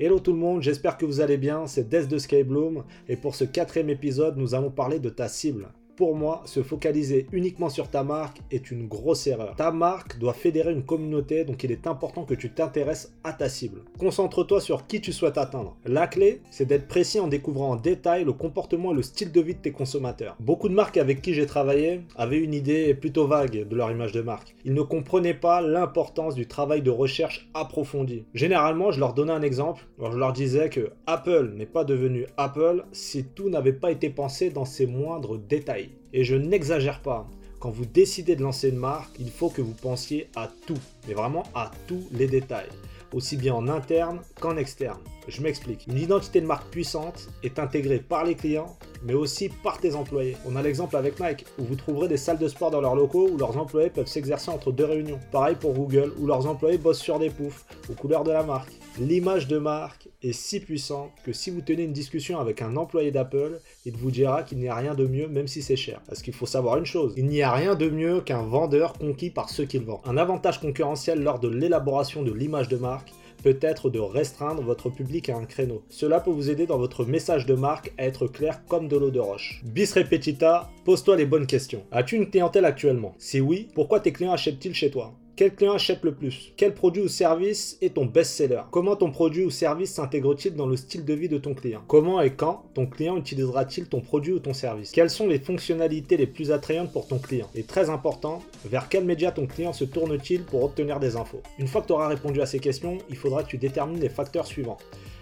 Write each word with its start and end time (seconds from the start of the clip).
Hello 0.00 0.20
tout 0.20 0.30
le 0.30 0.38
monde, 0.38 0.62
j'espère 0.62 0.96
que 0.96 1.04
vous 1.04 1.20
allez 1.20 1.38
bien, 1.38 1.66
c'est 1.66 1.88
Death 1.88 2.06
de 2.06 2.18
Skybloom 2.18 2.84
et 3.08 3.16
pour 3.16 3.34
ce 3.34 3.42
quatrième 3.42 3.90
épisode 3.90 4.36
nous 4.36 4.54
allons 4.54 4.70
parler 4.70 5.00
de 5.00 5.08
ta 5.08 5.26
cible. 5.26 5.72
Pour 5.98 6.14
moi, 6.14 6.42
se 6.44 6.62
focaliser 6.62 7.26
uniquement 7.32 7.68
sur 7.68 7.90
ta 7.90 8.04
marque 8.04 8.40
est 8.52 8.70
une 8.70 8.86
grosse 8.86 9.26
erreur. 9.26 9.56
Ta 9.56 9.72
marque 9.72 10.16
doit 10.20 10.32
fédérer 10.32 10.72
une 10.72 10.84
communauté, 10.84 11.44
donc 11.44 11.64
il 11.64 11.72
est 11.72 11.88
important 11.88 12.22
que 12.22 12.34
tu 12.34 12.50
t'intéresses 12.50 13.12
à 13.24 13.32
ta 13.32 13.48
cible. 13.48 13.80
Concentre-toi 13.98 14.60
sur 14.60 14.86
qui 14.86 15.00
tu 15.00 15.12
souhaites 15.12 15.38
atteindre. 15.38 15.76
La 15.84 16.06
clé, 16.06 16.40
c'est 16.52 16.66
d'être 16.66 16.86
précis 16.86 17.18
en 17.18 17.26
découvrant 17.26 17.70
en 17.70 17.74
détail 17.74 18.22
le 18.22 18.32
comportement 18.32 18.92
et 18.92 18.94
le 18.94 19.02
style 19.02 19.32
de 19.32 19.40
vie 19.40 19.56
de 19.56 19.60
tes 19.60 19.72
consommateurs. 19.72 20.36
Beaucoup 20.38 20.68
de 20.68 20.74
marques 20.74 20.98
avec 20.98 21.20
qui 21.20 21.34
j'ai 21.34 21.46
travaillé 21.46 22.02
avaient 22.14 22.38
une 22.38 22.54
idée 22.54 22.94
plutôt 22.94 23.26
vague 23.26 23.66
de 23.66 23.74
leur 23.74 23.90
image 23.90 24.12
de 24.12 24.20
marque. 24.20 24.54
Ils 24.64 24.74
ne 24.74 24.82
comprenaient 24.82 25.34
pas 25.34 25.60
l'importance 25.60 26.36
du 26.36 26.46
travail 26.46 26.80
de 26.80 26.92
recherche 26.92 27.50
approfondi. 27.54 28.22
Généralement, 28.34 28.92
je 28.92 29.00
leur 29.00 29.14
donnais 29.14 29.32
un 29.32 29.42
exemple. 29.42 29.88
je 30.00 30.16
leur 30.16 30.32
disais 30.32 30.68
que 30.68 30.92
Apple 31.08 31.54
n'est 31.56 31.66
pas 31.66 31.82
devenu 31.82 32.26
Apple 32.36 32.84
si 32.92 33.24
tout 33.24 33.50
n'avait 33.50 33.72
pas 33.72 33.90
été 33.90 34.10
pensé 34.10 34.50
dans 34.50 34.64
ses 34.64 34.86
moindres 34.86 35.38
détails. 35.38 35.87
Et 36.12 36.24
je 36.24 36.34
n'exagère 36.34 37.00
pas. 37.00 37.28
Quand 37.60 37.70
vous 37.70 37.86
décidez 37.86 38.36
de 38.36 38.42
lancer 38.42 38.68
une 38.68 38.76
marque, 38.76 39.18
il 39.18 39.30
faut 39.30 39.48
que 39.48 39.62
vous 39.62 39.74
pensiez 39.74 40.28
à 40.36 40.48
tout, 40.66 40.78
mais 41.06 41.14
vraiment 41.14 41.44
à 41.54 41.72
tous 41.86 42.06
les 42.12 42.28
détails, 42.28 42.68
aussi 43.12 43.36
bien 43.36 43.54
en 43.54 43.66
interne 43.68 44.20
qu'en 44.40 44.56
externe. 44.56 45.00
Je 45.28 45.42
m'explique. 45.42 45.86
Une 45.86 45.98
identité 45.98 46.40
de 46.40 46.46
marque 46.46 46.70
puissante 46.70 47.28
est 47.42 47.58
intégrée 47.58 47.98
par 47.98 48.24
les 48.24 48.34
clients, 48.34 48.78
mais 49.02 49.12
aussi 49.12 49.50
par 49.50 49.78
tes 49.78 49.94
employés. 49.94 50.36
On 50.46 50.56
a 50.56 50.62
l'exemple 50.62 50.96
avec 50.96 51.20
Nike, 51.20 51.44
où 51.58 51.64
vous 51.64 51.76
trouverez 51.76 52.08
des 52.08 52.16
salles 52.16 52.38
de 52.38 52.48
sport 52.48 52.70
dans 52.70 52.80
leurs 52.80 52.96
locaux 52.96 53.28
où 53.28 53.36
leurs 53.36 53.58
employés 53.58 53.90
peuvent 53.90 54.06
s'exercer 54.06 54.50
entre 54.50 54.72
deux 54.72 54.86
réunions. 54.86 55.20
Pareil 55.30 55.54
pour 55.60 55.74
Google, 55.74 56.14
où 56.18 56.26
leurs 56.26 56.46
employés 56.46 56.78
bossent 56.78 57.02
sur 57.02 57.18
des 57.18 57.28
poufs, 57.28 57.66
aux 57.90 57.92
couleurs 57.92 58.24
de 58.24 58.30
la 58.30 58.42
marque. 58.42 58.72
L'image 58.98 59.46
de 59.48 59.58
marque 59.58 60.08
est 60.22 60.32
si 60.32 60.60
puissante 60.60 61.12
que 61.24 61.32
si 61.32 61.50
vous 61.50 61.60
tenez 61.60 61.84
une 61.84 61.92
discussion 61.92 62.40
avec 62.40 62.62
un 62.62 62.76
employé 62.76 63.10
d'Apple, 63.10 63.60
il 63.84 63.96
vous 63.96 64.10
dira 64.10 64.42
qu'il 64.42 64.58
n'y 64.58 64.68
a 64.68 64.74
rien 64.74 64.94
de 64.94 65.06
mieux 65.06 65.28
même 65.28 65.46
si 65.46 65.60
c'est 65.62 65.76
cher. 65.76 66.00
Parce 66.08 66.22
qu'il 66.22 66.34
faut 66.34 66.46
savoir 66.46 66.78
une 66.78 66.86
chose, 66.86 67.12
il 67.18 67.26
n'y 67.26 67.42
a 67.42 67.52
rien 67.52 67.74
de 67.74 67.88
mieux 67.90 68.22
qu'un 68.22 68.42
vendeur 68.42 68.94
conquis 68.94 69.30
par 69.30 69.50
ceux 69.50 69.66
qu'il 69.66 69.84
vend. 69.84 70.00
Un 70.06 70.16
avantage 70.16 70.60
concurrentiel 70.60 71.22
lors 71.22 71.38
de 71.38 71.48
l'élaboration 71.48 72.22
de 72.22 72.32
l'image 72.32 72.68
de 72.68 72.76
marque, 72.76 73.12
peut 73.42 73.58
être 73.60 73.90
de 73.90 73.98
restreindre 73.98 74.62
votre 74.62 74.90
public 74.90 75.28
à 75.28 75.36
un 75.36 75.44
créneau. 75.44 75.82
Cela 75.88 76.20
peut 76.20 76.30
vous 76.30 76.50
aider 76.50 76.66
dans 76.66 76.78
votre 76.78 77.04
message 77.04 77.46
de 77.46 77.54
marque 77.54 77.92
à 77.98 78.04
être 78.04 78.26
clair 78.26 78.64
comme 78.66 78.88
de 78.88 78.96
l'eau 78.96 79.10
de 79.10 79.20
roche. 79.20 79.62
Bis 79.64 79.92
repetita, 79.92 80.70
pose-toi 80.84 81.16
les 81.16 81.26
bonnes 81.26 81.46
questions. 81.46 81.84
As-tu 81.90 82.16
une 82.16 82.30
clientèle 82.30 82.64
actuellement? 82.64 83.14
Si 83.18 83.40
oui, 83.40 83.68
pourquoi 83.74 84.00
tes 84.00 84.12
clients 84.12 84.32
achètent-ils 84.32 84.74
chez 84.74 84.90
toi? 84.90 85.14
Quel 85.38 85.54
client 85.54 85.74
achète 85.74 86.02
le 86.02 86.12
plus? 86.12 86.52
Quel 86.56 86.74
produit 86.74 87.00
ou 87.00 87.06
service 87.06 87.78
est 87.80 87.94
ton 87.94 88.06
best-seller? 88.06 88.62
Comment 88.72 88.96
ton 88.96 89.12
produit 89.12 89.44
ou 89.44 89.50
service 89.50 89.92
s'intègre-t-il 89.92 90.56
dans 90.56 90.66
le 90.66 90.74
style 90.74 91.04
de 91.04 91.14
vie 91.14 91.28
de 91.28 91.38
ton 91.38 91.54
client? 91.54 91.80
Comment 91.86 92.20
et 92.20 92.34
quand 92.34 92.64
ton 92.74 92.86
client 92.86 93.16
utilisera-t-il 93.16 93.86
ton 93.86 94.00
produit 94.00 94.32
ou 94.32 94.40
ton 94.40 94.52
service? 94.52 94.90
Quelles 94.90 95.10
sont 95.10 95.28
les 95.28 95.38
fonctionnalités 95.38 96.16
les 96.16 96.26
plus 96.26 96.50
attrayantes 96.50 96.92
pour 96.92 97.06
ton 97.06 97.20
client 97.20 97.48
Et 97.54 97.62
très 97.62 97.88
important, 97.88 98.42
vers 98.64 98.88
quel 98.88 99.04
média 99.04 99.30
ton 99.30 99.46
client 99.46 99.72
se 99.72 99.84
tourne-t-il 99.84 100.42
pour 100.42 100.64
obtenir 100.64 100.98
des 100.98 101.14
infos? 101.14 101.40
Une 101.60 101.68
fois 101.68 101.82
que 101.82 101.86
tu 101.86 101.92
auras 101.92 102.08
répondu 102.08 102.40
à 102.40 102.46
ces 102.46 102.58
questions, 102.58 102.98
il 103.08 103.16
faudra 103.16 103.44
que 103.44 103.48
tu 103.48 103.58
détermines 103.58 104.00
les 104.00 104.08
facteurs 104.08 104.44
suivants, 104.48 104.78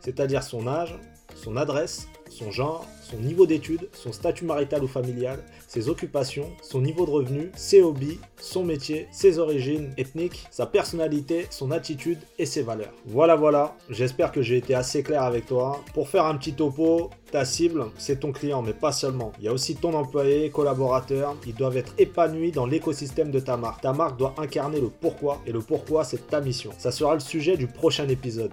c'est-à-dire 0.00 0.42
son 0.42 0.66
âge, 0.66 0.98
son 1.38 1.56
adresse, 1.56 2.08
son 2.30 2.50
genre, 2.50 2.86
son 3.02 3.18
niveau 3.18 3.46
d'études, 3.46 3.88
son 3.92 4.12
statut 4.12 4.44
marital 4.44 4.84
ou 4.84 4.88
familial, 4.88 5.42
ses 5.66 5.88
occupations, 5.88 6.50
son 6.62 6.80
niveau 6.82 7.06
de 7.06 7.10
revenu, 7.10 7.50
ses 7.56 7.80
hobbies, 7.80 8.18
son 8.36 8.64
métier, 8.64 9.08
ses 9.12 9.38
origines 9.38 9.92
ethniques, 9.96 10.46
sa 10.50 10.66
personnalité, 10.66 11.46
son 11.50 11.70
attitude 11.70 12.18
et 12.38 12.46
ses 12.46 12.62
valeurs. 12.62 12.92
Voilà, 13.06 13.34
voilà, 13.34 13.76
j'espère 13.88 14.30
que 14.30 14.42
j'ai 14.42 14.58
été 14.58 14.74
assez 14.74 15.02
clair 15.02 15.22
avec 15.22 15.46
toi. 15.46 15.80
Pour 15.94 16.08
faire 16.08 16.26
un 16.26 16.36
petit 16.36 16.52
topo, 16.52 17.10
ta 17.30 17.44
cible, 17.44 17.86
c'est 17.96 18.20
ton 18.20 18.32
client, 18.32 18.62
mais 18.62 18.74
pas 18.74 18.92
seulement. 18.92 19.32
Il 19.38 19.44
y 19.44 19.48
a 19.48 19.52
aussi 19.52 19.74
ton 19.74 19.94
employé, 19.94 20.50
collaborateur. 20.50 21.36
Ils 21.46 21.54
doivent 21.54 21.76
être 21.76 21.94
épanouis 21.98 22.52
dans 22.52 22.66
l'écosystème 22.66 23.30
de 23.30 23.40
ta 23.40 23.56
marque. 23.56 23.82
Ta 23.82 23.92
marque 23.92 24.18
doit 24.18 24.34
incarner 24.38 24.80
le 24.80 24.88
pourquoi, 24.88 25.40
et 25.46 25.52
le 25.52 25.60
pourquoi, 25.60 26.04
c'est 26.04 26.28
ta 26.28 26.40
mission. 26.40 26.70
Ça 26.78 26.90
sera 26.90 27.14
le 27.14 27.20
sujet 27.20 27.56
du 27.56 27.66
prochain 27.66 28.08
épisode. 28.08 28.52